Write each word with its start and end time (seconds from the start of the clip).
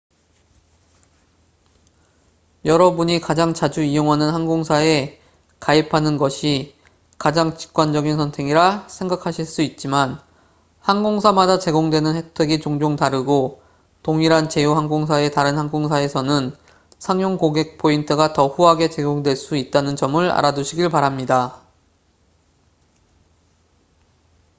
여러분이 2.65 3.19
가장 3.21 3.53
자주 3.53 3.83
이용하는 3.83 4.31
항공사에 4.33 5.21
가입하는 5.59 6.17
것이 6.17 6.75
가장 7.19 7.55
직관적인 7.55 8.15
선택이라 8.17 8.87
생각하실 8.89 9.45
수 9.45 9.61
있지만 9.61 10.19
항공사마다 10.79 11.59
제공되는 11.59 12.15
혜택이 12.15 12.61
종종 12.61 12.95
다르고 12.95 13.61
동일한 14.01 14.49
제휴 14.49 14.75
항공사의 14.75 15.29
다른 15.33 15.59
항공사에서는 15.59 16.57
상용 16.97 17.37
고객 17.37 17.77
포인트가 17.77 18.33
더 18.33 18.47
후하게 18.47 18.89
제공될 18.89 19.35
수 19.35 19.55
있다는 19.55 19.95
점을 19.95 20.31
알아두시길 20.31 20.89
바랍니다 20.89 21.61